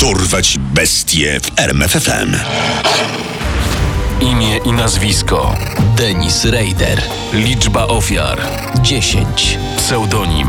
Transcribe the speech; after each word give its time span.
Dorwać 0.00 0.58
bestie 0.58 1.40
w 1.40 1.58
RMFFM. 1.60 2.36
Imię 4.20 4.56
i 4.64 4.72
nazwisko. 4.72 5.54
Denis 5.96 6.44
Raider. 6.44 7.02
Liczba 7.32 7.86
ofiar. 7.86 8.38
10. 8.82 9.58
Pseudonim. 9.76 10.48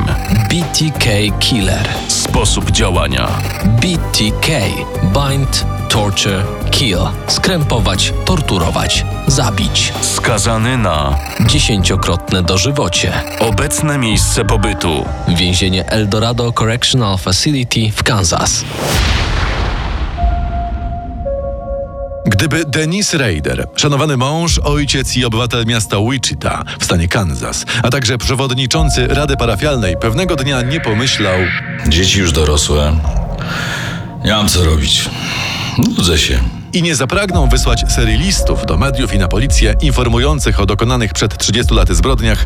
BTK 0.49 1.05
Killer. 1.39 1.89
Sposób 2.07 2.71
działania. 2.71 3.27
BTK. 3.65 4.47
Bind, 5.03 5.65
torture, 5.89 6.43
kill. 6.71 6.97
Skrępować, 7.27 8.13
torturować, 8.25 9.05
zabić. 9.27 9.93
Skazany 10.01 10.77
na 10.77 11.15
Dziesięciokrotne 11.47 12.43
dożywocie. 12.43 13.13
obecne 13.39 13.97
miejsce 13.97 14.45
pobytu. 14.45 15.05
Więzienie 15.27 15.85
Eldorado 15.89 16.51
Correctional 16.53 17.17
Facility 17.17 17.91
w 17.95 18.03
Kansas. 18.03 18.63
Gdyby 22.39 22.65
Denis 22.65 23.13
Raider, 23.13 23.67
szanowany 23.75 24.17
mąż, 24.17 24.59
ojciec 24.59 25.17
i 25.17 25.25
obywatel 25.25 25.65
miasta 25.65 25.97
Wichita 26.11 26.63
w 26.79 26.85
stanie 26.85 27.07
Kansas, 27.07 27.65
a 27.83 27.89
także 27.89 28.17
przewodniczący 28.17 29.07
Rady 29.07 29.37
Parafialnej 29.37 29.97
pewnego 29.97 30.35
dnia 30.35 30.61
nie 30.61 30.79
pomyślał, 30.79 31.39
Dzieci 31.87 32.19
już 32.19 32.31
dorosłe. 32.31 32.99
Nie 34.25 34.31
mam 34.31 34.47
co 34.47 34.65
robić. 34.65 35.09
Nudzę 35.77 36.17
się. 36.17 36.39
i 36.73 36.83
nie 36.83 36.95
zapragnął 36.95 37.47
wysłać 37.47 37.83
serii 37.91 38.17
listów 38.17 38.65
do 38.65 38.77
mediów 38.77 39.13
i 39.13 39.17
na 39.17 39.27
policję 39.27 39.75
informujących 39.81 40.59
o 40.59 40.65
dokonanych 40.65 41.13
przed 41.13 41.37
30 41.37 41.73
laty 41.73 41.95
zbrodniach, 41.95 42.45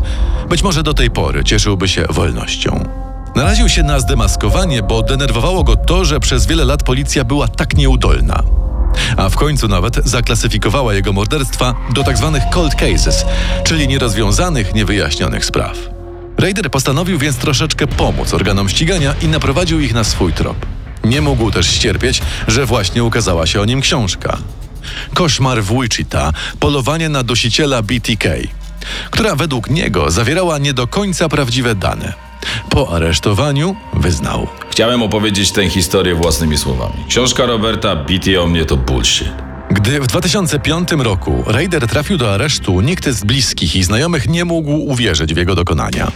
być 0.50 0.64
może 0.64 0.84
do 0.84 0.94
tej 0.94 1.12
pory 1.12 1.44
cieszyłby 1.44 1.88
się 1.88 2.06
wolnością. 2.10 2.84
Naraził 3.36 3.70
się 3.70 3.84
na 3.84 4.00
zdemaskowanie, 4.00 4.84
bo 4.84 5.04
denerwowało 5.04 5.64
go 5.64 5.76
to, 5.76 6.06
że 6.06 6.20
przez 6.20 6.46
wiele 6.46 6.66
lat 6.66 6.84
policja 6.84 7.24
była 7.24 7.48
tak 7.48 7.78
nieudolna. 7.78 8.63
A 9.18 9.30
w 9.30 9.36
końcu 9.36 9.68
nawet 9.68 10.00
zaklasyfikowała 10.06 10.94
jego 10.94 11.14
morderstwa 11.14 11.76
do 11.94 12.04
tzw. 12.04 12.40
cold 12.52 12.76
cases, 12.76 13.26
czyli 13.64 13.88
nierozwiązanych, 13.88 14.74
niewyjaśnionych 14.74 15.46
spraw. 15.46 15.78
Raider 16.38 16.72
postanowił 16.72 17.18
więc 17.18 17.38
troszeczkę 17.38 17.88
pomóc 17.88 18.34
organom 18.34 18.70
ścigania 18.70 19.14
i 19.22 19.28
naprowadził 19.28 19.80
ich 19.80 19.94
na 19.94 20.04
swój 20.04 20.34
trop. 20.34 20.66
Nie 21.04 21.22
mógł 21.22 21.52
też 21.52 21.68
ścierpieć, 21.68 22.22
że 22.48 22.66
właśnie 22.66 23.04
ukazała 23.04 23.48
się 23.48 23.62
o 23.62 23.66
nim 23.66 23.82
książka. 23.82 24.38
Koszmar 25.14 25.64
w 25.64 25.82
Wichita 25.82 26.32
polowanie 26.60 27.10
na 27.10 27.24
dusiciela 27.24 27.82
BTK, 27.82 28.30
która 29.12 29.36
według 29.36 29.70
niego 29.70 30.12
zawierała 30.12 30.58
nie 30.58 30.74
do 30.74 30.88
końca 30.88 31.30
prawdziwe 31.30 31.76
dane. 31.76 32.14
Po 32.70 32.90
aresztowaniu 32.90 33.76
wyznał. 33.94 34.48
Chciałem 34.70 35.04
opowiedzieć 35.04 35.52
tę 35.52 35.70
historię 35.70 36.16
własnymi 36.16 36.58
słowami. 36.58 36.94
Książka 37.08 37.46
Roberta 37.46 37.96
Beatty 37.96 38.42
o 38.42 38.48
mnie 38.48 38.66
to 38.66 38.78
bullshit. 38.78 39.53
Gdy 39.84 40.00
w 40.00 40.08
2005 40.08 40.92
roku 40.92 41.44
Raider 41.48 41.88
trafił 41.88 42.18
do 42.18 42.34
aresztu, 42.34 42.82
nikt 42.82 43.10
z 43.10 43.24
bliskich 43.24 43.76
i 43.76 43.84
znajomych 43.84 44.30
nie 44.30 44.46
mógł 44.46 44.72
uwierzyć 44.72 45.34
w 45.34 45.38
jego 45.38 45.56
dokonania. 45.56 46.12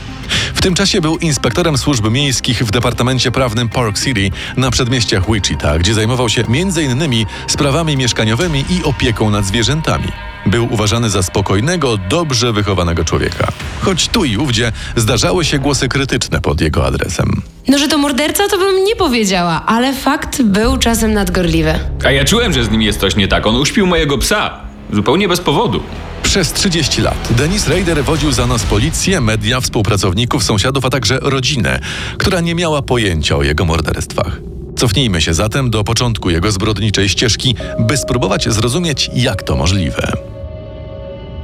W 0.53 0.61
tym 0.61 0.75
czasie 0.75 1.01
był 1.01 1.17
inspektorem 1.17 1.77
służb 1.77 2.11
miejskich 2.11 2.63
w 2.63 2.71
Departamencie 2.71 3.31
Prawnym 3.31 3.69
Park 3.69 3.99
City 3.99 4.31
na 4.57 4.71
przedmieściach 4.71 5.31
Wichita, 5.31 5.79
gdzie 5.79 5.93
zajmował 5.93 6.29
się 6.29 6.43
m.in. 6.47 7.25
sprawami 7.47 7.97
mieszkaniowymi 7.97 8.65
i 8.69 8.83
opieką 8.83 9.29
nad 9.29 9.45
zwierzętami. 9.45 10.07
Był 10.45 10.73
uważany 10.73 11.09
za 11.09 11.23
spokojnego, 11.23 11.97
dobrze 11.97 12.53
wychowanego 12.53 13.05
człowieka. 13.05 13.51
Choć 13.81 14.07
tu 14.07 14.25
i 14.25 14.37
ówdzie 14.37 14.71
zdarzały 14.95 15.45
się 15.45 15.59
głosy 15.59 15.87
krytyczne 15.87 16.41
pod 16.41 16.61
jego 16.61 16.85
adresem. 16.85 17.41
No, 17.67 17.77
że 17.77 17.87
to 17.87 17.97
morderca, 17.97 18.47
to 18.47 18.57
bym 18.57 18.83
nie 18.83 18.95
powiedziała, 18.95 19.65
ale 19.65 19.93
fakt 19.93 20.41
był 20.41 20.77
czasem 20.77 21.13
nadgorliwy. 21.13 21.73
A 22.05 22.11
ja 22.11 22.25
czułem, 22.25 22.53
że 22.53 22.63
z 22.63 22.71
nim 22.71 22.81
jest 22.81 22.99
coś 22.99 23.15
nie 23.15 23.27
tak. 23.27 23.47
On 23.47 23.55
uśpił 23.55 23.87
mojego 23.87 24.17
psa. 24.17 24.59
Zupełnie 24.93 25.27
bez 25.27 25.41
powodu. 25.41 25.83
Przez 26.23 26.53
30 26.53 27.01
lat 27.01 27.27
Denis 27.31 27.67
Raider 27.67 28.03
wodził 28.03 28.31
za 28.31 28.47
nas 28.47 28.63
policję, 28.63 29.21
media, 29.21 29.61
współpracowników, 29.61 30.43
sąsiadów, 30.43 30.85
a 30.85 30.89
także 30.89 31.19
rodzinę, 31.21 31.79
która 32.17 32.41
nie 32.41 32.55
miała 32.55 32.81
pojęcia 32.81 33.35
o 33.35 33.43
jego 33.43 33.65
morderstwach. 33.65 34.39
Cofnijmy 34.77 35.21
się 35.21 35.33
zatem 35.33 35.69
do 35.69 35.83
początku 35.83 36.29
jego 36.29 36.51
zbrodniczej 36.51 37.09
ścieżki, 37.09 37.55
by 37.79 37.97
spróbować 37.97 38.49
zrozumieć, 38.49 39.09
jak 39.13 39.43
to 39.43 39.55
możliwe. 39.55 40.26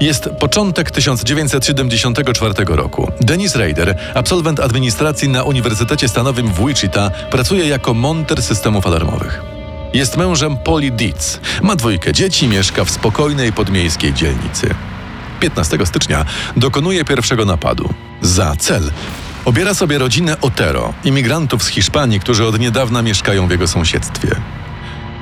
Jest 0.03 0.29
początek 0.39 0.91
1974 0.91 2.53
roku. 2.67 3.11
Denis 3.21 3.55
Raider, 3.55 3.97
absolwent 4.13 4.59
administracji 4.59 5.29
na 5.29 5.43
Uniwersytecie 5.43 6.09
Stanowym 6.09 6.53
w 6.53 6.67
Wichita, 6.67 7.09
pracuje 7.31 7.67
jako 7.67 7.93
monter 7.93 8.43
systemów 8.43 8.87
alarmowych. 8.87 9.41
Jest 9.93 10.17
mężem 10.17 10.57
Polly 10.57 10.91
Dietz. 10.91 11.39
Ma 11.61 11.75
dwójkę 11.75 12.13
dzieci, 12.13 12.47
mieszka 12.47 12.85
w 12.85 12.91
spokojnej 12.91 13.53
podmiejskiej 13.53 14.13
dzielnicy. 14.13 14.75
15 15.39 15.85
stycznia 15.85 16.25
dokonuje 16.57 17.05
pierwszego 17.05 17.45
napadu. 17.45 17.93
Za 18.21 18.55
cel 18.59 18.91
obiera 19.45 19.73
sobie 19.73 19.97
rodzinę 19.97 20.41
Otero, 20.41 20.93
imigrantów 21.03 21.63
z 21.63 21.67
Hiszpanii, 21.67 22.19
którzy 22.19 22.45
od 22.47 22.59
niedawna 22.59 23.01
mieszkają 23.01 23.47
w 23.47 23.51
jego 23.51 23.67
sąsiedztwie. 23.67 24.35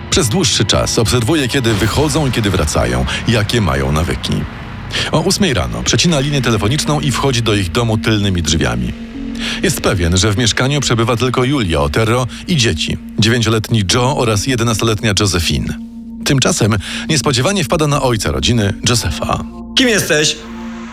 Przez 0.10 0.30
dłuższy 0.30 0.66
czas 0.66 1.00
obserwuje, 1.00 1.48
kiedy 1.48 1.74
wychodzą 1.74 2.28
i 2.28 2.32
kiedy 2.32 2.50
wracają, 2.50 3.06
jakie 3.28 3.62
mają 3.62 3.92
nawyki. 3.92 4.34
O 5.12 5.26
8 5.26 5.54
rano 5.54 5.84
przecina 5.84 6.20
linię 6.20 6.42
telefoniczną 6.42 7.00
i 7.00 7.12
wchodzi 7.12 7.42
do 7.42 7.56
ich 7.56 7.72
domu 7.72 7.98
tylnymi 7.98 8.42
drzwiami. 8.42 8.94
Jest 9.64 9.82
pewien, 9.82 10.18
że 10.18 10.32
w 10.32 10.38
mieszkaniu 10.38 10.82
przebywa 10.82 11.18
tylko 11.18 11.44
Julia 11.44 11.80
Otero 11.80 12.28
i 12.48 12.56
dzieci, 12.56 12.98
dziewięcioletni 13.20 13.84
Joe 13.94 14.18
oraz 14.18 14.48
jedenastoletnia 14.48 15.14
Josephine. 15.20 15.74
Tymczasem 16.26 16.78
niespodziewanie 17.10 17.64
wpada 17.64 17.88
na 17.88 18.02
ojca 18.02 18.32
rodziny, 18.32 18.74
Josepha. 18.90 19.44
Kim 19.78 19.88
jesteś? 19.88 20.36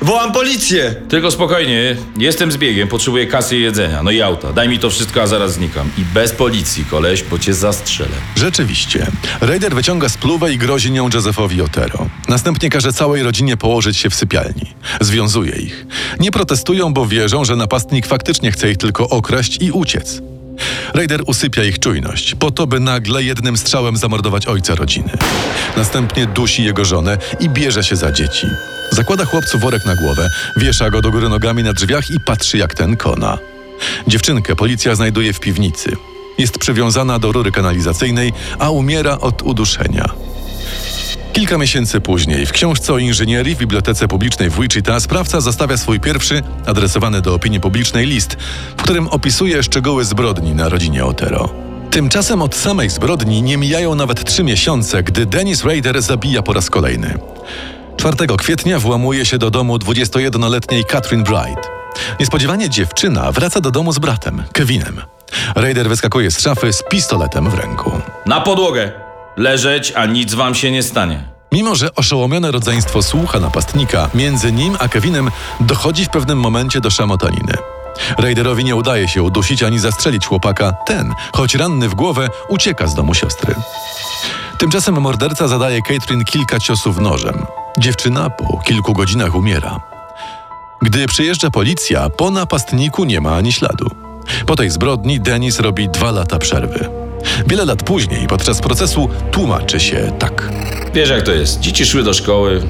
Wołam 0.02 0.32
policję! 0.32 0.94
Tylko 1.08 1.30
spokojnie, 1.30 1.96
jestem 2.18 2.52
z 2.52 2.56
biegiem, 2.56 2.88
potrzebuję 2.88 3.26
kasy 3.26 3.56
i 3.56 3.62
jedzenia, 3.62 4.02
no 4.02 4.10
i 4.10 4.22
auta. 4.22 4.52
Daj 4.52 4.68
mi 4.68 4.78
to 4.78 4.90
wszystko, 4.90 5.22
a 5.22 5.26
zaraz 5.26 5.52
znikam. 5.52 5.90
I 5.98 6.04
bez 6.14 6.32
policji, 6.32 6.84
koleś, 6.84 7.22
bo 7.22 7.38
cię 7.38 7.54
zastrzelę. 7.54 8.10
Rzeczywiście. 8.36 9.06
Raider 9.40 9.74
wyciąga 9.74 10.08
spluwę 10.08 10.52
i 10.52 10.58
grozi 10.58 10.90
nią 10.90 11.08
Josephowi 11.14 11.62
Otero. 11.62 12.06
Następnie 12.28 12.70
każe 12.70 12.92
całej 12.92 13.22
rodzinie 13.22 13.56
położyć 13.56 13.96
się 13.96 14.10
w 14.10 14.14
sypialni. 14.14 14.74
Związuje 15.00 15.52
ich. 15.52 15.86
Nie 16.20 16.30
protestują, 16.30 16.94
bo 16.94 17.06
wierzą, 17.06 17.44
że 17.44 17.56
napastnik 17.56 18.06
faktycznie 18.06 18.52
chce 18.52 18.70
ich 18.70 18.76
tylko 18.76 19.08
okraść 19.08 19.62
i 19.62 19.70
uciec. 19.70 20.20
Raider 20.94 21.22
usypia 21.26 21.64
ich 21.64 21.78
czujność, 21.78 22.34
po 22.34 22.50
to, 22.50 22.66
by 22.66 22.80
nagle 22.80 23.22
jednym 23.22 23.56
strzałem 23.56 23.96
zamordować 23.96 24.46
ojca 24.46 24.74
rodziny. 24.74 25.10
Następnie 25.76 26.26
dusi 26.26 26.64
jego 26.64 26.84
żonę 26.84 27.18
i 27.40 27.48
bierze 27.48 27.84
się 27.84 27.96
za 27.96 28.12
dzieci. 28.12 28.46
Zakłada 28.92 29.24
chłopcu 29.24 29.58
worek 29.58 29.86
na 29.86 29.94
głowę, 29.94 30.30
wiesza 30.56 30.90
go 30.90 31.02
do 31.02 31.10
góry 31.10 31.28
nogami 31.28 31.62
na 31.62 31.72
drzwiach 31.72 32.10
i 32.10 32.20
patrzy, 32.20 32.58
jak 32.58 32.74
ten 32.74 32.96
kona. 32.96 33.38
Dziewczynkę 34.06 34.56
policja 34.56 34.94
znajduje 34.94 35.32
w 35.32 35.40
piwnicy. 35.40 35.96
Jest 36.38 36.58
przywiązana 36.58 37.18
do 37.18 37.32
rury 37.32 37.52
kanalizacyjnej, 37.52 38.32
a 38.58 38.70
umiera 38.70 39.18
od 39.18 39.42
uduszenia. 39.42 40.08
Kilka 41.38 41.58
miesięcy 41.58 42.00
później 42.00 42.46
w 42.46 42.52
książce 42.52 42.92
o 42.92 42.98
inżynierii 42.98 43.54
w 43.54 43.58
Bibliotece 43.58 44.08
Publicznej 44.08 44.50
w 44.50 44.60
Wichita 44.60 45.00
sprawca 45.00 45.40
zostawia 45.40 45.76
swój 45.76 46.00
pierwszy, 46.00 46.42
adresowany 46.66 47.20
do 47.20 47.34
opinii 47.34 47.60
publicznej 47.60 48.06
list, 48.06 48.36
w 48.76 48.82
którym 48.82 49.08
opisuje 49.08 49.62
szczegóły 49.62 50.04
zbrodni 50.04 50.54
na 50.54 50.68
rodzinie 50.68 51.04
Otero. 51.04 51.48
Tymczasem 51.90 52.42
od 52.42 52.54
samej 52.54 52.90
zbrodni 52.90 53.42
nie 53.42 53.56
mijają 53.56 53.94
nawet 53.94 54.24
trzy 54.24 54.44
miesiące, 54.44 55.02
gdy 55.02 55.26
Dennis 55.26 55.64
Raider 55.64 56.02
zabija 56.02 56.42
po 56.42 56.52
raz 56.52 56.70
kolejny. 56.70 57.18
4 57.96 58.16
kwietnia 58.38 58.78
włamuje 58.78 59.26
się 59.26 59.38
do 59.38 59.50
domu 59.50 59.76
21-letniej 59.76 60.84
Catherine 60.84 61.24
Bright. 61.24 61.70
Niespodziewanie 62.20 62.70
dziewczyna 62.70 63.32
wraca 63.32 63.60
do 63.60 63.70
domu 63.70 63.92
z 63.92 63.98
bratem, 63.98 64.42
Kevinem. 64.52 65.02
Raider 65.54 65.88
wyskakuje 65.88 66.30
z 66.30 66.40
szafy 66.40 66.72
z 66.72 66.82
pistoletem 66.90 67.50
w 67.50 67.54
ręku. 67.54 67.92
Na 68.26 68.40
podłogę! 68.40 69.07
Leżeć, 69.38 69.92
a 69.96 70.06
nic 70.06 70.34
wam 70.34 70.54
się 70.54 70.70
nie 70.70 70.82
stanie. 70.82 71.28
Mimo, 71.52 71.74
że 71.74 71.94
oszołomione 71.94 72.50
rodzeństwo 72.50 73.02
słucha 73.02 73.40
napastnika, 73.40 74.10
między 74.14 74.52
nim 74.52 74.76
a 74.78 74.88
Kevinem 74.88 75.30
dochodzi 75.60 76.04
w 76.04 76.08
pewnym 76.08 76.38
momencie 76.40 76.80
do 76.80 76.90
szamotaniny. 76.90 77.52
Raiderowi 78.18 78.64
nie 78.64 78.76
udaje 78.76 79.08
się 79.08 79.22
udusić 79.22 79.62
ani 79.62 79.78
zastrzelić 79.78 80.26
chłopaka. 80.26 80.72
Ten, 80.72 81.14
choć 81.32 81.54
ranny 81.54 81.88
w 81.88 81.94
głowę, 81.94 82.28
ucieka 82.48 82.86
z 82.86 82.94
domu 82.94 83.14
siostry. 83.14 83.54
Tymczasem 84.58 85.00
morderca 85.00 85.48
zadaje 85.48 85.82
Catherine 85.82 86.24
kilka 86.24 86.60
ciosów 86.60 86.98
nożem. 86.98 87.46
Dziewczyna 87.78 88.30
po 88.30 88.58
kilku 88.58 88.92
godzinach 88.92 89.34
umiera. 89.34 89.80
Gdy 90.82 91.06
przyjeżdża 91.06 91.50
policja, 91.50 92.10
po 92.10 92.30
napastniku 92.30 93.04
nie 93.04 93.20
ma 93.20 93.36
ani 93.36 93.52
śladu. 93.52 93.90
Po 94.46 94.56
tej 94.56 94.70
zbrodni 94.70 95.20
Denis 95.20 95.60
robi 95.60 95.88
dwa 95.88 96.10
lata 96.10 96.38
przerwy. 96.38 97.07
Wiele 97.46 97.64
lat 97.64 97.82
później, 97.82 98.26
podczas 98.26 98.60
procesu, 98.60 99.08
tłumaczy 99.30 99.80
się 99.80 100.12
tak. 100.18 100.52
Wiesz 100.94 101.10
jak 101.10 101.22
to 101.22 101.32
jest, 101.32 101.60
dzieci 101.60 101.86
szły 101.86 102.02
do 102.02 102.14
szkoły, 102.14 102.62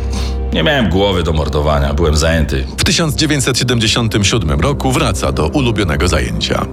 Nie 0.53 0.63
miałem 0.63 0.89
głowy 0.89 1.23
do 1.23 1.33
mordowania, 1.33 1.95
byłem 1.95 2.17
zajęty. 2.17 2.67
W 2.79 2.85
1977 2.85 4.61
roku 4.61 4.93
wraca 4.93 5.33
do 5.33 5.49
ulubionego 5.49 6.09
zajęcia. 6.09 6.67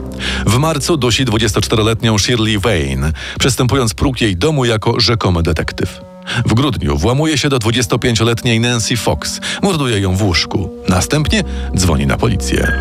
W 0.46 0.58
marcu 0.58 0.98
dusi 0.98 1.26
24-letnią 1.26 2.20
Shirley 2.20 2.60
Vane, 2.60 3.12
przestępując 3.40 3.94
próg 3.94 4.22
jej 4.22 4.38
domu 4.38 4.66
jako 4.66 5.00
rzekomy 5.00 5.44
detektyw. 5.44 6.02
W 6.46 6.54
grudniu 6.54 6.98
włamuje 6.98 7.38
się 7.38 7.50
do 7.50 7.58
25-letniej 7.58 8.60
Nancy 8.60 8.98
Fox, 8.98 9.40
morduje 9.62 10.00
ją 10.00 10.16
w 10.16 10.24
łóżku. 10.24 10.70
Następnie 10.90 11.44
dzwoni 11.76 12.08
na 12.08 12.18
policję. 12.18 12.72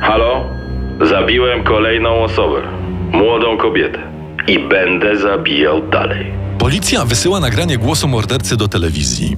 Halo? 0.00 0.59
Zabiłem 1.08 1.64
kolejną 1.64 2.24
osobę. 2.24 2.62
Młodą 3.12 3.58
kobietę. 3.58 3.98
I 4.48 4.58
będę 4.58 5.16
zabijał 5.16 5.88
dalej. 5.88 6.32
Policja 6.58 7.04
wysyła 7.04 7.40
nagranie 7.40 7.78
głosu 7.78 8.08
mordercy 8.08 8.56
do 8.56 8.68
telewizji. 8.68 9.36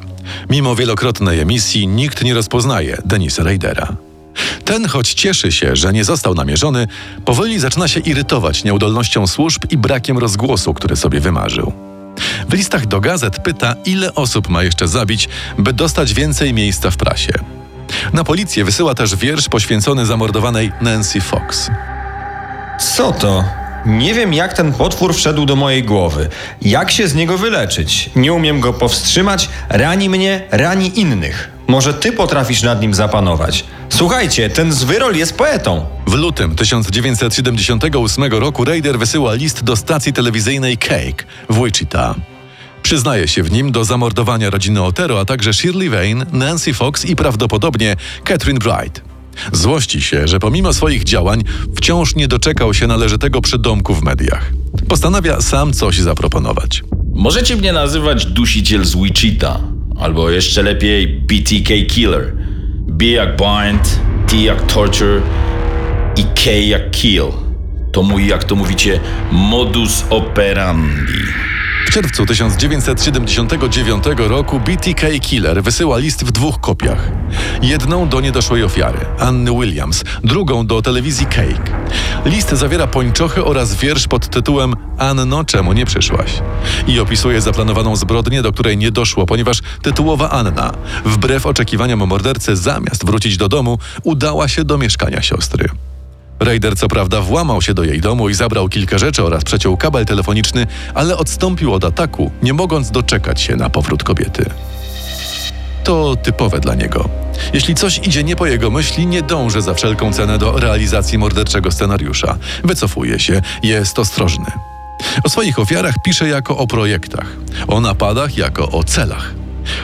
Mimo 0.51 0.77
wielokrotnej 0.77 1.41
emisji 1.41 1.87
nikt 1.87 2.25
nie 2.25 2.35
rozpoznaje 2.35 2.99
Denisa 3.05 3.45
Raidera. 3.45 3.89
Ten, 4.65 4.89
choć 4.89 5.15
cieszy 5.15 5.53
się, 5.53 5.77
że 5.77 5.93
nie 5.93 6.05
został 6.05 6.35
namierzony, 6.35 6.89
powoli 7.25 7.59
zaczyna 7.59 7.89
się 7.89 8.01
irytować 8.01 8.65
nieudolnością 8.65 9.27
służb 9.27 9.63
i 9.71 9.77
brakiem 9.77 10.19
rozgłosu, 10.19 10.75
który 10.75 10.97
sobie 10.97 11.21
wymarzył. 11.21 11.73
W 12.49 12.55
listach 12.55 12.87
do 12.87 13.01
gazet 13.01 13.39
pyta, 13.39 13.75
ile 13.87 14.15
osób 14.15 14.49
ma 14.49 14.63
jeszcze 14.63 14.89
zabić, 14.89 15.29
by 15.59 15.73
dostać 15.73 16.15
więcej 16.15 16.55
miejsca 16.55 16.91
w 16.91 16.97
prasie. 16.97 17.33
Na 18.13 18.25
policję 18.25 18.65
wysyła 18.65 18.95
też 18.95 19.17
wiersz 19.17 19.49
poświęcony 19.49 20.07
zamordowanej 20.07 20.73
Nancy 20.81 21.21
Fox. 21.21 21.71
Co 22.81 23.13
to? 23.13 23.45
Nie 23.87 24.15
wiem, 24.15 24.35
jak 24.35 24.53
ten 24.53 24.73
potwór 24.73 25.15
wszedł 25.15 25.47
do 25.47 25.57
mojej 25.57 25.85
głowy. 25.85 26.29
Jak 26.63 26.91
się 26.91 27.09
z 27.09 27.15
niego 27.15 27.39
wyleczyć? 27.39 28.11
Nie 28.17 28.33
umiem 28.33 28.61
go 28.61 28.73
powstrzymać, 28.73 29.49
rani 29.69 30.09
mnie, 30.09 30.41
rani 30.51 31.01
innych. 31.01 31.51
Może 31.67 31.95
ty 31.95 32.13
potrafisz 32.13 32.63
nad 32.63 32.81
nim 32.81 32.95
zapanować. 32.95 33.65
Słuchajcie, 33.89 34.51
ten 34.51 34.73
zwyrol 34.73 35.17
jest 35.17 35.37
poetą. 35.37 35.87
W 36.07 36.15
lutym 36.15 36.57
1978 36.57 38.25
roku 38.33 38.65
Raider 38.65 38.99
wysyła 38.99 39.35
list 39.35 39.65
do 39.65 39.77
stacji 39.77 40.13
telewizyjnej 40.13 40.79
Cake 40.79 41.25
w 41.51 41.65
Wichita. 41.65 42.15
Przyznaje 42.83 43.29
się 43.29 43.43
w 43.43 43.53
nim 43.53 43.73
do 43.73 43.85
zamordowania 43.85 44.51
rodziny 44.51 44.83
Otero, 44.83 45.21
a 45.21 45.25
także 45.25 45.53
Shirley 45.53 45.91
Vane, 45.91 46.27
Nancy 46.33 46.75
Fox 46.75 47.05
i 47.05 47.17
prawdopodobnie 47.17 47.97
Catherine 48.25 48.59
Bright. 48.59 49.03
Złości 49.53 50.03
się, 50.03 50.29
że 50.29 50.39
pomimo 50.39 50.73
swoich 50.73 51.05
działań 51.05 51.45
wciąż 51.77 52.15
nie 52.15 52.29
doczekał 52.29 52.75
się 52.75 52.87
należytego 52.87 53.41
przydomku 53.41 53.95
w 53.95 54.03
mediach. 54.03 54.53
Postanawia 54.89 55.41
sam 55.41 55.73
coś 55.73 55.99
zaproponować. 55.99 56.83
Możecie 57.15 57.57
mnie 57.57 57.73
nazywać 57.73 58.27
dusiciel 58.27 58.85
z 58.85 58.97
Wichita, 58.97 59.61
albo 60.01 60.31
jeszcze 60.31 60.63
lepiej 60.63 61.07
BTK 61.07 61.75
Killer. 61.89 62.33
B 62.89 63.05
jak 63.05 63.37
bind, 63.37 64.01
T 64.27 64.37
jak 64.37 64.73
torture 64.73 65.23
i 66.17 66.25
K 66.25 66.51
jak 66.51 66.91
kill. 66.91 67.27
To 67.93 68.03
mój, 68.03 68.27
jak 68.27 68.45
to 68.45 68.57
mówicie, 68.57 69.01
modus 69.33 70.05
operandi. 70.11 71.52
Czerwcu 71.93 72.27
1979 72.27 74.05
roku 74.17 74.61
BTK 74.61 75.07
Killer 75.21 75.63
wysyła 75.63 75.99
list 75.99 76.25
w 76.25 76.33
dwóch 76.33 76.61
kopiach. 76.61 77.11
Jedną 77.63 78.09
do 78.09 78.21
niedoszłej 78.21 78.65
ofiary, 78.65 78.99
Anny 79.19 79.51
Williams, 79.51 80.05
drugą 80.25 80.67
do 80.67 80.83
telewizji 80.83 81.27
Cake. 81.27 81.73
List 82.25 82.51
zawiera 82.51 82.87
pończochy 82.87 83.45
oraz 83.45 83.75
wiersz 83.75 84.09
pod 84.09 84.29
tytułem 84.29 84.75
Anno, 84.99 85.45
czemu 85.45 85.73
nie 85.73 85.87
przyszłaś? 85.87 86.43
I 86.87 87.01
opisuje 87.01 87.41
zaplanowaną 87.41 87.97
zbrodnię, 87.97 88.43
do 88.43 88.53
której 88.53 88.77
nie 88.77 88.91
doszło, 88.91 89.27
ponieważ 89.27 89.59
tytułowa 89.83 90.31
Anna, 90.31 90.73
wbrew 91.05 91.47
oczekiwaniom 91.47 92.07
mordercy, 92.07 92.57
zamiast 92.57 93.07
wrócić 93.07 93.37
do 93.37 93.49
domu, 93.49 93.79
udała 94.03 94.49
się 94.49 94.65
do 94.65 94.79
mieszkania 94.79 95.23
siostry. 95.23 95.69
Raider 96.45 96.77
co 96.77 96.89
prawda 96.89 97.21
włamał 97.21 97.63
się 97.63 97.75
do 97.75 97.85
jej 97.85 98.01
domu 98.01 98.29
i 98.29 98.35
zabrał 98.35 98.69
kilka 98.69 98.99
rzeczy 98.99 99.25
oraz 99.25 99.45
przeciął 99.45 99.77
kabel 99.77 100.07
telefoniczny, 100.07 100.67
ale 100.95 101.17
odstąpił 101.17 101.75
od 101.75 101.85
ataku, 101.85 102.31
nie 102.43 102.53
mogąc 102.53 102.91
doczekać 102.91 103.41
się 103.41 103.57
na 103.57 103.71
powrót 103.71 104.05
kobiety. 104.05 104.51
To 105.85 106.17
typowe 106.17 106.61
dla 106.61 106.75
niego. 106.75 107.09
Jeśli 107.55 107.75
coś 107.75 107.99
idzie 107.99 108.25
nie 108.25 108.37
po 108.37 108.47
jego 108.47 108.71
myśli, 108.71 109.07
nie 109.07 109.23
dąży 109.23 109.63
za 109.63 109.75
wszelką 109.75 110.13
cenę 110.13 110.39
do 110.39 110.61
realizacji 110.61 111.19
morderczego 111.19 111.71
scenariusza. 111.71 112.37
Wycofuje 112.65 113.19
się, 113.19 113.43
jest 113.63 113.99
ostrożny. 113.99 114.47
O 115.25 115.29
swoich 115.29 115.59
ofiarach 115.59 115.95
pisze 116.05 116.29
jako 116.29 116.57
o 116.59 116.67
projektach, 116.67 117.27
o 117.69 117.81
napadach 117.81 118.37
jako 118.39 118.71
o 118.71 118.85
celach. 118.85 119.35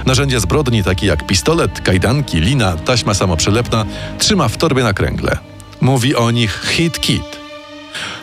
Narzędzia 0.06 0.40
zbrodni 0.40 0.84
takie 0.84 1.06
jak 1.06 1.26
pistolet, 1.26 1.80
kajdanki, 1.80 2.40
lina, 2.40 2.76
taśma 2.76 3.14
samoprzylepna 3.14 3.84
trzyma 4.18 4.48
w 4.48 4.56
torbie 4.56 4.82
na 4.82 4.92
kręgle. 4.92 5.38
Mówi 5.80 6.14
o 6.14 6.30
nich 6.30 6.62
hit 6.66 7.00
kit. 7.00 7.38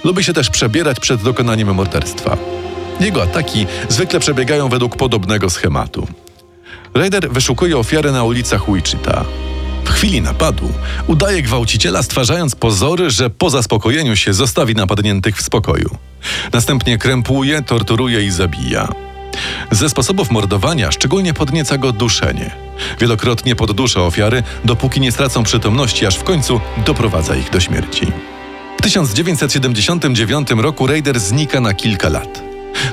Lubi 0.04 0.24
się 0.24 0.34
też 0.34 0.50
przebierać 0.50 1.00
przed 1.00 1.22
dokonaniem 1.22 1.75
morderstwa. 1.75 2.38
Jego 3.00 3.24
ataki 3.24 3.68
zwykle 3.90 4.19
przebiegają 4.19 4.69
według 4.69 4.96
podobnego 4.96 5.50
schematu. 5.50 6.07
Raider 6.94 7.30
wyszukuje 7.30 7.78
ofiary 7.78 8.12
na 8.12 8.24
ulicach 8.24 8.74
Wichita. 8.74 9.25
W 9.86 9.90
chwili 9.90 10.22
napadu 10.22 10.72
udaje 11.07 11.42
gwałciciela, 11.42 12.04
stwarzając 12.04 12.56
pozory, 12.56 13.10
że 13.10 13.30
po 13.30 13.50
zaspokojeniu 13.50 14.16
się 14.16 14.34
zostawi 14.34 14.75
napadniętych 14.75 15.38
w 15.38 15.42
spokoju. 15.42 15.90
Następnie 16.54 16.98
krępuje, 16.98 17.62
torturuje 17.62 18.25
i 18.25 18.31
zabija. 18.31 18.88
Ze 19.72 19.90
sposobów 19.90 20.32
mordowania 20.32 20.92
szczególnie 20.92 21.34
podnieca 21.34 21.78
go 21.78 21.92
duszenie. 21.92 22.52
Wielokrotnie 23.00 23.56
poddusza 23.56 24.02
ofiary, 24.02 24.44
dopóki 24.66 25.02
nie 25.02 25.12
stracą 25.12 25.44
przytomności, 25.44 26.06
aż 26.06 26.16
w 26.16 26.24
końcu 26.24 26.62
doprowadza 26.86 27.36
ich 27.36 27.50
do 27.50 27.60
śmierci. 27.60 28.08
W 28.78 28.82
1979 28.82 30.48
roku 30.58 30.88
Raider 30.88 31.20
znika 31.20 31.62
na 31.62 31.74
kilka 31.74 32.10
lat. 32.10 32.44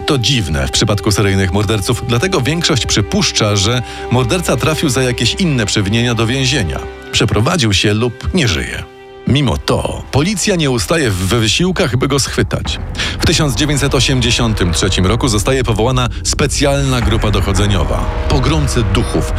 To 0.06 0.18
dziwne 0.18 0.66
w 0.66 0.70
przypadku 0.70 1.12
seryjnych 1.12 1.52
morderców, 1.52 2.04
dlatego 2.08 2.40
większość 2.40 2.86
przypuszcza, 2.86 3.56
że 3.56 3.82
morderca 4.10 4.56
trafił 4.56 4.88
za 4.88 5.02
jakieś 5.02 5.34
inne 5.34 5.66
przewinienia 5.66 6.14
do 6.14 6.26
więzienia, 6.26 6.80
przeprowadził 7.12 7.72
się 7.72 7.94
lub 7.94 8.34
nie 8.34 8.48
żyje. 8.48 8.91
Mimo 9.32 9.58
to 9.58 10.02
policja 10.10 10.56
nie 10.56 10.70
ustaje 10.70 11.10
w 11.10 11.14
wysiłkach, 11.14 11.96
by 11.96 12.08
go 12.08 12.20
schwytać. 12.20 12.78
W 13.20 13.26
1983 13.26 14.88
roku 15.02 15.28
zostaje 15.28 15.64
powołana 15.64 16.08
specjalna 16.24 17.00
grupa 17.00 17.30
dochodzeniowa 17.30 18.04
Pogromcy 18.28 18.82
Duchów, 18.82 19.32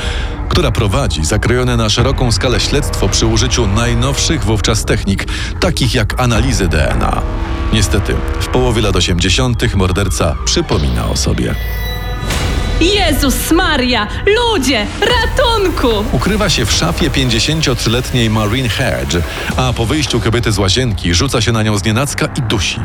która 0.49 0.71
prowadzi 0.71 1.25
zakrojone 1.25 1.77
na 1.77 1.89
szeroką 1.89 2.31
skalę 2.31 2.59
śledztwo 2.59 3.09
przy 3.09 3.25
użyciu 3.25 3.67
najnowszych 3.67 4.43
wówczas 4.43 4.85
technik, 4.85 5.25
takich 5.59 5.95
jak 5.95 6.19
analizy 6.21 6.67
DNA. 6.67 7.21
Niestety, 7.73 8.15
w 8.39 8.47
połowie 8.47 8.81
lat 8.81 8.95
80. 8.95 9.75
morderca 9.75 10.35
przypomina 10.45 11.09
o 11.09 11.17
sobie. 11.17 11.55
Jezus 12.83 13.51
Maria! 13.51 14.07
Ludzie! 14.25 14.87
Ratunku! 15.01 16.05
Ukrywa 16.11 16.49
się 16.49 16.65
w 16.65 16.71
szafie 16.71 17.09
53-letniej 17.09 18.29
Maureen 18.29 18.69
Hedge, 18.69 19.17
a 19.57 19.73
po 19.73 19.85
wyjściu 19.85 20.19
kobiety 20.19 20.51
z 20.51 20.57
łazienki 20.57 21.13
rzuca 21.13 21.41
się 21.41 21.51
na 21.51 21.63
nią 21.63 21.77
znienacka 21.77 22.25
i 22.37 22.41
dusi. 22.41 22.79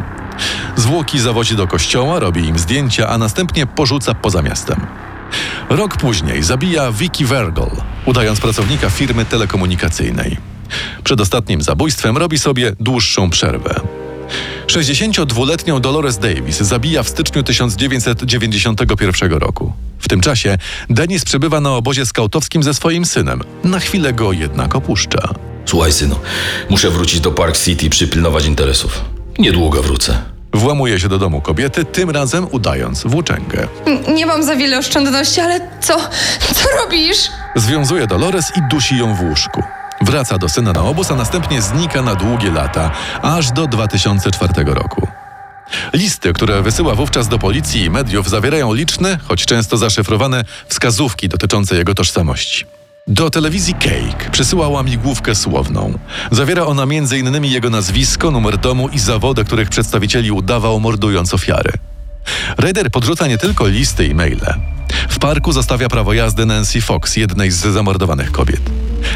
Zwłoki 0.77 1.19
zawozi 1.19 1.57
do 1.57 1.67
kościoła, 1.67 2.19
robi 2.19 2.45
im 2.45 2.59
zdjęcia, 2.59 3.09
a 3.09 3.19
następnie 3.19 3.67
porzuca 3.67 4.15
poza 4.15 4.43
miastem. 4.43 4.87
Rok 5.71 5.97
później 5.97 6.43
zabija 6.43 6.93
Vicky 6.93 7.25
Vergel, 7.25 7.71
udając 8.07 8.41
pracownika 8.41 8.91
firmy 8.91 9.25
telekomunikacyjnej. 9.25 10.37
Przed 11.05 11.21
ostatnim 11.21 11.63
zabójstwem 11.63 12.17
robi 12.17 12.39
sobie 12.39 12.73
dłuższą 12.81 13.31
przerwę. 13.31 13.81
62-letnią 14.69 15.81
Dolores 15.81 16.19
Davis 16.19 16.57
zabija 16.57 17.03
w 17.03 17.09
styczniu 17.09 17.43
1991 17.43 19.33
roku. 19.33 19.73
W 19.99 20.09
tym 20.09 20.21
czasie 20.21 20.59
Denis 20.91 21.25
przebywa 21.25 21.61
na 21.61 21.71
obozie 21.71 22.07
skautowskim 22.07 22.63
ze 22.63 22.75
swoim 22.75 23.05
synem. 23.05 23.41
Na 23.65 23.79
chwilę 23.79 24.13
go 24.13 24.33
jednak 24.33 24.75
opuszcza. 24.75 25.29
Słuchaj, 25.67 25.93
synu, 25.93 26.17
muszę 26.71 26.91
wrócić 26.91 27.21
do 27.21 27.31
Park 27.31 27.57
City 27.59 27.87
i 27.87 27.91
przypilnować 27.91 28.47
interesów. 28.47 29.05
Niedługo 29.39 29.83
wrócę. 29.83 30.19
Włamuje 30.53 31.01
się 31.01 31.09
do 31.09 31.19
domu 31.19 31.41
kobiety, 31.41 31.85
tym 31.85 32.11
razem 32.11 32.47
udając 32.51 33.03
włóczęgę. 33.07 33.69
N- 33.87 34.15
Nie 34.15 34.27
mam 34.27 34.43
za 34.45 34.57
wiele 34.57 34.79
oszczędności, 34.79 35.41
ale 35.41 35.61
co? 35.81 35.97
Co 36.55 36.69
robisz? 36.85 37.19
Związuje 37.57 38.07
Dolores 38.07 38.53
i 38.57 38.61
dusi 38.71 38.99
ją 38.99 39.15
w 39.15 39.21
łóżku. 39.23 39.63
Wraca 40.01 40.39
do 40.39 40.49
syna 40.49 40.73
na 40.73 40.83
obóz, 40.83 41.11
a 41.11 41.15
następnie 41.15 41.63
znika 41.63 42.03
na 42.03 42.15
długie 42.15 42.51
lata, 42.51 42.91
aż 43.23 43.51
do 43.53 43.67
2004 43.67 44.65
roku. 44.65 45.09
Listy, 45.93 46.33
które 46.33 46.63
wysyła 46.63 46.95
wówczas 46.95 47.29
do 47.29 47.39
policji 47.39 47.85
i 47.85 47.91
mediów, 47.91 48.31
zawierają 48.31 48.75
liczne, 48.75 49.19
choć 49.29 49.47
często 49.47 49.77
zaszyfrowane, 49.77 50.45
wskazówki 50.69 51.29
dotyczące 51.29 51.77
jego 51.77 51.95
tożsamości. 51.95 52.65
Do 53.07 53.31
telewizji 53.31 53.75
Cake 53.75 54.31
przysyła 54.33 54.69
łamigłówkę 54.69 55.35
słowną. 55.35 55.99
Zawiera 56.31 56.67
ona 56.67 56.83
m.in. 56.83 57.45
jego 57.45 57.71
nazwisko, 57.71 58.31
numer 58.31 58.59
domu 58.59 58.89
i 58.89 58.99
zawody, 58.99 59.45
których 59.45 59.69
przedstawicieli 59.69 60.31
udawał, 60.31 60.81
mordując 60.81 61.35
ofiary. 61.35 61.73
Raider 62.59 62.91
podrzuca 62.91 63.27
nie 63.27 63.39
tylko 63.39 63.67
listy 63.67 64.07
i 64.07 64.15
maile. 64.15 64.55
W 65.09 65.19
parku 65.19 65.53
zostawia 65.53 65.89
prawo 65.89 66.13
jazdy 66.13 66.47
Nancy 66.47 66.81
Fox, 66.81 67.17
jednej 67.17 67.51
z 67.51 67.57
zamordowanych 67.57 68.33
kobiet. 68.33 68.61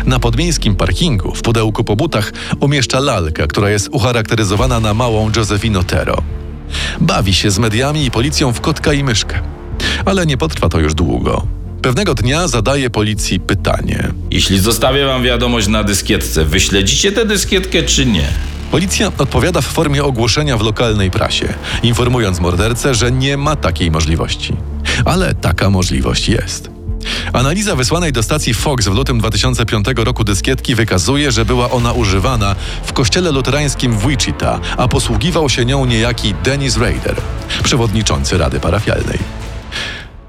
Na 0.06 0.18
podmiejskim 0.18 0.76
parkingu, 0.76 1.34
w 1.34 1.42
pudełku 1.42 1.84
po 1.84 1.96
butach, 1.96 2.32
umieszcza 2.60 3.00
lalkę, 3.00 3.46
która 3.48 3.70
jest 3.70 3.88
ucharakteryzowana 3.92 4.80
na 4.80 4.94
małą 4.94 5.30
Josephine 5.36 5.78
Otero. 5.78 6.22
Bawi 7.00 7.34
się 7.34 7.50
z 7.50 7.58
mediami 7.58 8.04
i 8.04 8.10
policją 8.10 8.52
w 8.52 8.60
kotka 8.60 8.92
i 8.92 9.04
myszkę. 9.04 9.40
Ale 10.04 10.26
nie 10.26 10.36
potrwa 10.36 10.68
to 10.68 10.80
już 10.80 10.94
długo. 10.94 11.46
Pewnego 11.82 12.14
dnia 12.14 12.48
zadaje 12.48 12.90
policji 12.90 13.40
pytanie. 13.40 14.08
Jeśli 14.30 14.58
zostawię 14.58 15.06
wam 15.06 15.22
wiadomość 15.22 15.68
na 15.68 15.84
dyskietce, 15.84 16.44
wyśledzicie 16.44 17.12
tę 17.12 17.26
dyskietkę 17.26 17.82
czy 17.82 18.06
nie? 18.06 18.28
Policja 18.72 19.06
odpowiada 19.18 19.60
w 19.60 19.66
formie 19.66 20.04
ogłoszenia 20.04 20.56
w 20.56 20.60
lokalnej 20.60 21.10
prasie, 21.10 21.54
informując 21.82 22.40
mordercę, 22.40 22.94
że 22.94 23.12
nie 23.12 23.36
ma 23.36 23.56
takiej 23.56 23.90
możliwości. 23.90 24.56
Ale 25.04 25.34
taka 25.34 25.70
możliwość 25.70 26.28
jest. 26.28 26.70
Analiza 27.32 27.76
wysłanej 27.76 28.12
do 28.12 28.22
stacji 28.22 28.54
Fox 28.54 28.88
w 28.88 28.94
lutym 28.94 29.18
2005 29.18 29.86
roku 29.96 30.24
dyskietki 30.24 30.74
wykazuje, 30.74 31.32
że 31.32 31.44
była 31.44 31.70
ona 31.70 31.92
używana 31.92 32.56
w 32.84 32.92
kościele 32.92 33.32
luterańskim 33.32 33.98
w 33.98 34.06
Wichita, 34.08 34.60
a 34.76 34.88
posługiwał 34.88 35.48
się 35.48 35.64
nią 35.64 35.84
niejaki 35.84 36.34
Dennis 36.44 36.76
Rader, 36.76 37.16
przewodniczący 37.64 38.38
Rady 38.38 38.60
Parafialnej. 38.60 39.18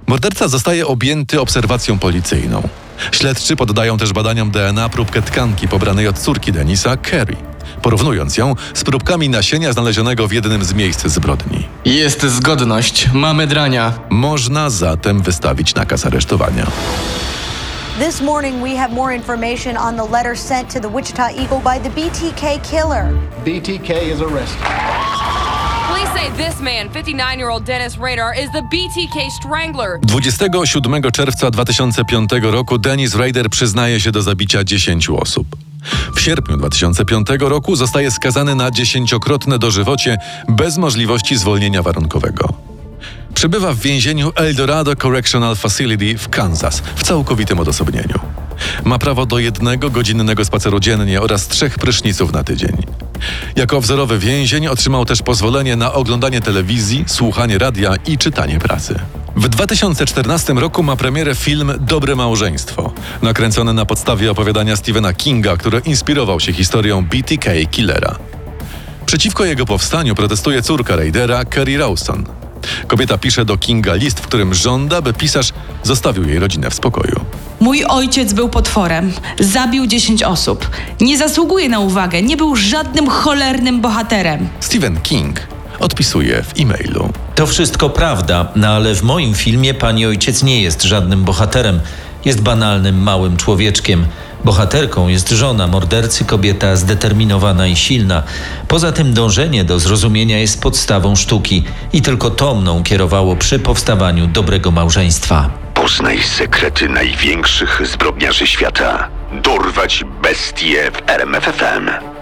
Morderca 0.07 0.47
zostaje 0.47 0.87
objęty 0.87 1.41
obserwacją 1.41 1.99
policyjną. 1.99 2.69
Śledczy 3.11 3.55
poddają 3.55 3.97
też 3.97 4.13
badaniom 4.13 4.51
DNA 4.51 4.89
próbkę 4.89 5.21
tkanki 5.21 5.67
pobranej 5.67 6.07
od 6.07 6.19
córki 6.19 6.51
Denisa, 6.51 6.97
Kerry, 6.97 7.35
porównując 7.81 8.37
ją 8.37 8.55
z 8.73 8.83
próbkami 8.83 9.29
nasienia 9.29 9.73
znalezionego 9.73 10.27
w 10.27 10.31
jednym 10.31 10.63
z 10.63 10.73
miejsc 10.73 11.07
zbrodni. 11.07 11.67
Jest 11.85 12.23
zgodność, 12.23 13.09
mamy 13.13 13.47
drania. 13.47 13.93
Można 14.09 14.69
zatem 14.69 15.21
wystawić 15.21 15.75
nakaz 15.75 16.05
aresztowania. 16.05 16.67
This 17.99 18.21
morning, 18.21 18.63
we 18.63 18.75
have 18.75 18.89
more 18.91 19.15
information 19.15 19.77
on 19.77 19.95
the 19.95 20.17
letter 20.17 20.37
sent 20.39 20.73
to 20.73 20.79
the 20.79 20.89
Wichita 20.89 21.29
Eagle 21.29 21.59
by 21.59 21.79
the 21.79 21.89
BTK 21.89 22.59
killer. 22.71 23.13
BTK 23.45 23.89
is 24.13 24.21
arrested. 24.21 24.57
Police 25.87 26.09
say 26.13 26.31
this 26.45 26.59
man, 26.59 26.89
59-year-old 26.89 27.65
Dennis 27.65 27.97
Radar, 27.97 28.33
is 28.33 28.49
the 28.51 28.61
BTK 28.61 29.31
Strangler. 29.39 29.99
27 30.01 31.11
czerwca 31.11 31.51
2005 31.51 32.29
roku 32.41 32.77
Dennis 32.77 33.15
Rader 33.15 33.49
przyznaje 33.49 33.99
się 33.99 34.11
do 34.11 34.21
zabicia 34.21 34.63
10 34.63 35.09
osób. 35.09 35.47
W 36.15 36.21
sierpniu 36.21 36.57
2005 36.57 37.27
roku 37.39 37.75
zostaje 37.75 38.11
skazany 38.11 38.55
na 38.55 38.71
dziesięciokrotne 38.71 39.59
dożywocie 39.59 40.17
bez 40.49 40.77
możliwości 40.77 41.37
zwolnienia 41.37 41.83
warunkowego. 41.83 42.53
Przebywa 43.33 43.73
w 43.73 43.79
więzieniu 43.79 44.31
El 44.35 44.55
Dorado 44.55 44.95
Correctional 44.95 45.55
Facility 45.55 46.17
w 46.17 46.29
Kansas 46.29 46.83
w 46.95 47.03
całkowitym 47.03 47.59
odosobnieniu. 47.59 48.19
Ma 48.83 48.99
prawo 48.99 49.25
do 49.25 49.39
jednego 49.39 49.89
godzinnego 49.89 50.45
spaceru 50.45 50.79
dziennie 50.79 51.21
oraz 51.21 51.47
trzech 51.47 51.79
pryszniców 51.79 52.33
na 52.33 52.43
tydzień. 52.43 52.77
Jako 53.55 53.81
wzorowy 53.81 54.19
więzień 54.19 54.67
otrzymał 54.67 55.05
też 55.05 55.21
pozwolenie 55.21 55.75
na 55.75 55.93
oglądanie 55.93 56.41
telewizji, 56.41 57.03
słuchanie 57.07 57.57
radia 57.57 57.95
i 58.07 58.17
czytanie 58.17 58.59
prasy. 58.59 58.99
W 59.35 59.49
2014 59.49 60.53
roku 60.53 60.83
ma 60.83 60.95
premierę 60.95 61.35
film 61.35 61.73
Dobre 61.79 62.15
Małżeństwo, 62.15 62.93
nakręcony 63.21 63.73
na 63.73 63.85
podstawie 63.85 64.31
opowiadania 64.31 64.75
Stephena 64.75 65.13
Kinga, 65.13 65.57
który 65.57 65.81
inspirował 65.85 66.39
się 66.39 66.53
historią 66.53 67.05
BTK 67.05 67.51
Killera. 67.71 68.15
Przeciwko 69.05 69.45
jego 69.45 69.65
powstaniu 69.65 70.15
protestuje 70.15 70.61
córka 70.61 70.95
Raidera, 70.95 71.45
Kerry 71.45 71.77
Rawson. 71.77 72.25
Kobieta 72.87 73.17
pisze 73.17 73.45
do 73.45 73.57
Kinga 73.57 73.93
list, 73.93 74.19
w 74.19 74.27
którym 74.27 74.53
żąda, 74.53 75.01
by 75.01 75.13
pisarz 75.13 75.53
zostawił 75.83 76.29
jej 76.29 76.39
rodzinę 76.39 76.69
w 76.69 76.73
spokoju. 76.73 77.19
Mój 77.59 77.85
ojciec 77.85 78.33
był 78.33 78.49
potworem. 78.49 79.13
Zabił 79.39 79.87
10 79.87 80.23
osób. 80.23 80.69
Nie 81.01 81.17
zasługuje 81.17 81.69
na 81.69 81.79
uwagę. 81.79 82.21
Nie 82.21 82.37
był 82.37 82.55
żadnym 82.55 83.09
cholernym 83.09 83.81
bohaterem. 83.81 84.49
Stephen 84.59 85.01
King 85.01 85.39
odpisuje 85.79 86.43
w 86.43 86.59
e-mailu. 86.59 87.13
To 87.35 87.47
wszystko 87.47 87.89
prawda, 87.89 88.47
no 88.55 88.67
ale 88.67 88.95
w 88.95 89.03
moim 89.03 89.33
filmie 89.33 89.73
pani 89.73 90.05
ojciec 90.05 90.43
nie 90.43 90.61
jest 90.61 90.83
żadnym 90.83 91.23
bohaterem. 91.23 91.79
Jest 92.25 92.41
banalnym, 92.41 93.03
małym 93.03 93.37
człowieczkiem. 93.37 94.05
Bohaterką 94.43 95.07
jest 95.07 95.29
żona 95.29 95.67
mordercy, 95.67 96.25
kobieta 96.25 96.75
zdeterminowana 96.75 97.67
i 97.67 97.75
silna. 97.75 98.23
Poza 98.67 98.91
tym 98.91 99.13
dążenie 99.13 99.63
do 99.63 99.79
zrozumienia 99.79 100.39
jest 100.39 100.61
podstawą 100.61 101.15
sztuki 101.15 101.63
i 101.93 102.01
tylko 102.01 102.29
to 102.29 102.55
mną 102.55 102.83
kierowało 102.83 103.35
przy 103.35 103.59
powstawaniu 103.59 104.27
dobrego 104.27 104.71
małżeństwa. 104.71 105.49
Poznaj 105.73 106.23
sekrety 106.23 106.89
największych 106.89 107.81
zbrodniarzy 107.85 108.47
świata. 108.47 109.09
Dorwać 109.43 110.03
bestie 110.21 110.91
w 110.91 111.09
RMFFM. 111.09 112.12